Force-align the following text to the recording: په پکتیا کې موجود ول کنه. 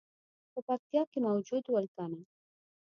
په 0.53 0.59
پکتیا 0.67 1.03
کې 1.11 1.19
موجود 1.27 1.63
ول 1.67 1.85
کنه. 1.95 2.19